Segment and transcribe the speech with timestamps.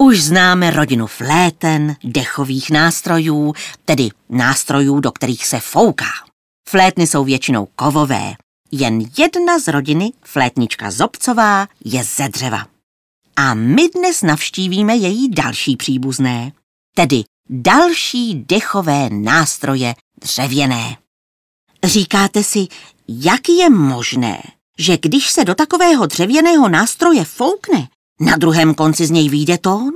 [0.00, 6.10] Už známe rodinu fléten, dechových nástrojů, tedy nástrojů, do kterých se fouká.
[6.68, 8.34] Flétny jsou většinou kovové.
[8.70, 12.66] Jen jedna z rodiny, flétnička Zobcová, je ze dřeva.
[13.36, 16.52] A my dnes navštívíme její další příbuzné,
[16.96, 20.96] tedy další dechové nástroje dřevěné.
[21.84, 22.66] Říkáte si,
[23.08, 24.42] jak je možné,
[24.78, 27.88] že když se do takového dřevěného nástroje foukne,
[28.20, 29.92] na druhém konci z něj vyjde tón?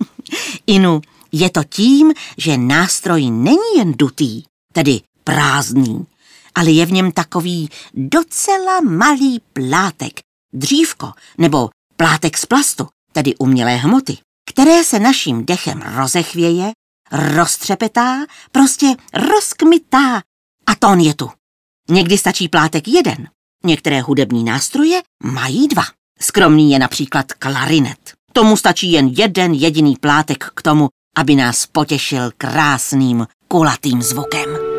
[0.66, 1.00] Inu,
[1.32, 6.06] je to tím, že nástroj není jen dutý, tedy prázdný,
[6.54, 10.20] ale je v něm takový docela malý plátek,
[10.52, 14.18] dřívko nebo plátek z plastu, tedy umělé hmoty,
[14.50, 16.72] které se naším dechem rozechvěje,
[17.12, 20.22] roztřepetá, prostě rozkmitá
[20.66, 21.30] a tón je tu.
[21.90, 23.28] Někdy stačí plátek jeden,
[23.64, 25.82] některé hudební nástroje mají dva.
[26.20, 28.12] Skromný je například klarinet.
[28.32, 34.75] Tomu stačí jen jeden jediný plátek k tomu, aby nás potěšil krásným kulatým zvukem.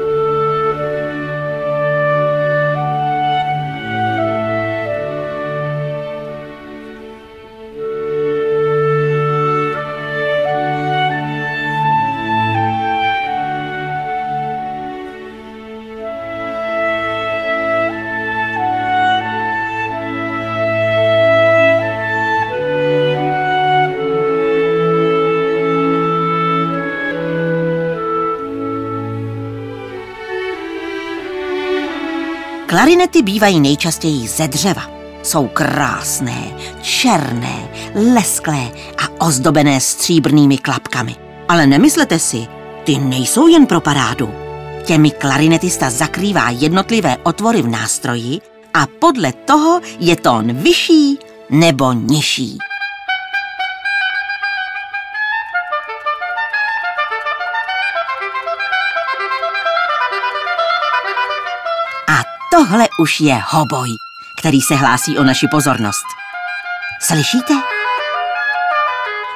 [32.68, 34.82] Klarinety bývají nejčastěji ze dřeva.
[35.23, 37.70] Jsou krásné, černé,
[38.14, 41.16] lesklé a ozdobené stříbrnými klapkami.
[41.50, 42.48] Ale nemyslete si,
[42.83, 44.30] ty nejsou jen pro parádu.
[44.83, 48.39] Těmi klarinetista zakrývá jednotlivé otvory v nástroji
[48.73, 51.20] a podle toho je tón vyšší
[51.50, 52.58] nebo nižší.
[62.58, 63.90] Tohle už je hoboj,
[64.38, 66.06] který se hlásí o naši pozornost.
[67.02, 67.54] Slyšíte?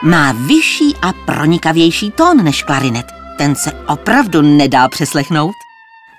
[0.04, 3.06] Má vyšší a pronikavější tón než klarinet.
[3.38, 5.54] Ten se opravdu nedá přeslechnout.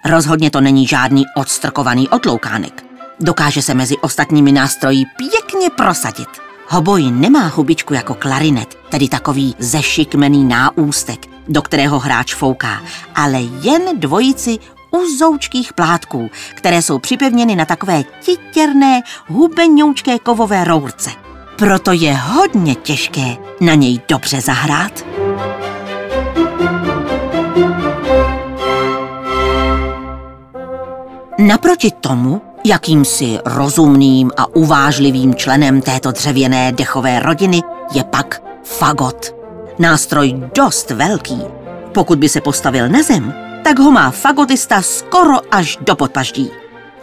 [0.05, 2.85] Rozhodně to není žádný odstrkovaný otloukánek.
[3.21, 6.29] Dokáže se mezi ostatními nástroji pěkně prosadit.
[6.69, 12.83] Hoboj nemá hubičku jako klarinet, tedy takový zešikmený náústek, do kterého hráč fouká,
[13.15, 14.59] ale jen dvojici
[14.93, 21.11] uzoučkých plátků, které jsou připevněny na takové titěrné, hubenoučké kovové rource.
[21.57, 25.05] Proto je hodně těžké na něj dobře zahrát.
[31.39, 37.61] Naproti tomu, jakýmsi rozumným a uvážlivým členem této dřevěné dechové rodiny
[37.95, 39.35] je pak fagot.
[39.79, 41.43] Nástroj dost velký.
[41.95, 46.51] Pokud by se postavil na zem, tak ho má fagotista skoro až do podpaždí.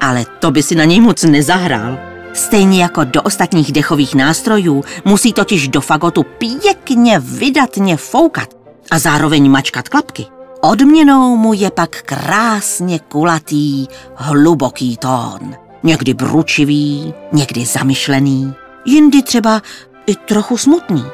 [0.01, 1.97] Ale to by si na něj moc nezahrál.
[2.33, 8.49] Stejně jako do ostatních dechových nástrojů musí totiž do fagotu pěkně vydatně foukat
[8.91, 10.25] a zároveň mačkat klapky.
[10.61, 15.55] Odměnou mu je pak krásně kulatý, hluboký tón.
[15.83, 18.53] Někdy bručivý, někdy zamyšlený,
[18.85, 19.61] jindy třeba
[20.05, 21.05] i trochu smutný.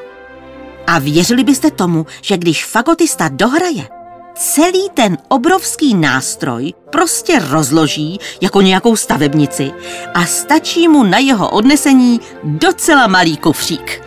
[0.86, 3.88] A věřili byste tomu, že když fagotista dohraje,
[4.36, 9.70] celý ten obrovský nástroj prostě rozloží jako nějakou stavebnici
[10.14, 14.02] a stačí mu na jeho odnesení docela malý kufřík.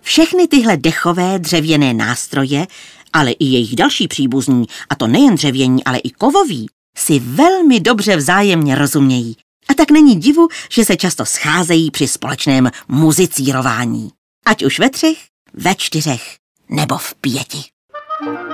[0.00, 2.66] Všechny tyhle dechové dřevěné nástroje,
[3.12, 6.66] ale i jejich další příbuzní, a to nejen dřevění, ale i kovoví,
[6.96, 9.36] si velmi dobře vzájemně rozumějí.
[9.68, 14.10] A tak není divu, že se často scházejí při společném muzicírování.
[14.46, 15.18] Ať už ve třech,
[15.54, 16.36] ve čtyřech
[16.68, 17.71] nebo v pěti.
[18.20, 18.48] A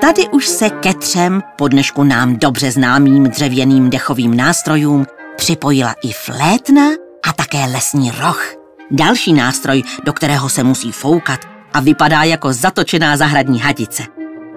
[0.00, 5.06] tady už se ke třem, po dnešku nám dobře známým dřevěným dechovým nástrojům,
[5.36, 6.82] připojila i flétna
[7.28, 8.54] a také lesní roh.
[8.90, 11.40] Další nástroj, do kterého se musí foukat
[11.72, 14.02] a vypadá jako zatočená zahradní hadice.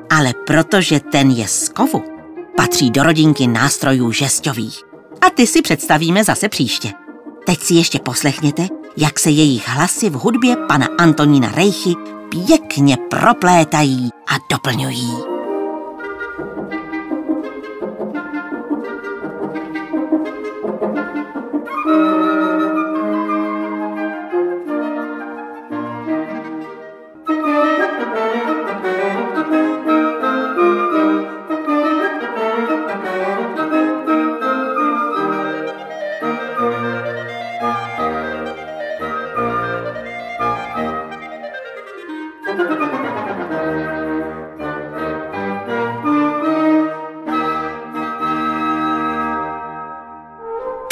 [0.09, 2.03] Ale protože ten je z kovu,
[2.57, 4.83] patří do rodinky nástrojů žestových.
[5.21, 6.91] A ty si představíme zase příště.
[7.45, 8.67] Teď si ještě poslechněte,
[8.97, 11.95] jak se jejich hlasy v hudbě pana Antonína Rejchy
[12.29, 15.32] pěkně proplétají a doplňují.